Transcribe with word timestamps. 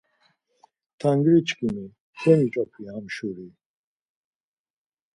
Tangri 0.99 1.37
çkimi 1.47 1.85
kemiç̌opi 2.19 2.81
ha 2.91 2.97
şuri. 3.13 3.47